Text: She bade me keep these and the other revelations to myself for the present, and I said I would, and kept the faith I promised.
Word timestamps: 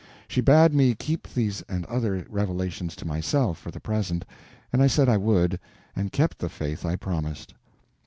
She 0.27 0.41
bade 0.41 0.73
me 0.73 0.95
keep 0.95 1.31
these 1.31 1.61
and 1.69 1.83
the 1.83 1.91
other 1.91 2.25
revelations 2.27 2.95
to 2.95 3.05
myself 3.07 3.59
for 3.59 3.69
the 3.69 3.79
present, 3.79 4.25
and 4.73 4.81
I 4.81 4.87
said 4.87 5.07
I 5.07 5.17
would, 5.17 5.59
and 5.95 6.11
kept 6.11 6.39
the 6.39 6.49
faith 6.49 6.83
I 6.87 6.95
promised. 6.95 7.53